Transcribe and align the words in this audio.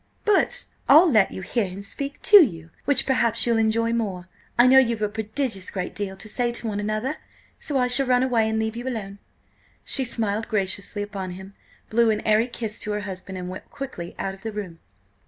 But 0.25 0.65
I'll 0.89 1.07
let 1.11 1.31
you 1.31 1.43
hear 1.43 1.67
him 1.67 1.83
speak 1.83 2.19
to 2.23 2.37
you, 2.37 2.71
which 2.85 3.05
perhaps 3.05 3.45
you'll 3.45 3.59
enjoy 3.59 3.93
more. 3.93 4.27
I 4.57 4.65
know 4.65 4.79
you've 4.79 5.03
a 5.03 5.07
prodigious 5.07 5.69
great 5.69 5.93
deal 5.93 6.17
to 6.17 6.27
say 6.27 6.51
to 6.53 6.67
one 6.67 6.79
another, 6.79 7.17
so 7.59 7.77
I 7.77 7.85
shall 7.87 8.07
run 8.07 8.23
away 8.23 8.49
and 8.49 8.57
leave 8.57 8.75
you 8.75 8.87
alone." 8.87 9.19
She 9.85 10.03
smiled 10.03 10.47
graciously 10.47 11.03
upon 11.03 11.33
him, 11.33 11.53
blew 11.91 12.09
an 12.09 12.21
airy 12.21 12.47
kiss 12.47 12.79
to 12.79 12.93
her 12.93 13.01
husband 13.01 13.37
and 13.37 13.47
went 13.47 13.69
quickly 13.69 14.15
out 14.17 14.33
of 14.33 14.41
the 14.41 14.51
room. 14.51 14.79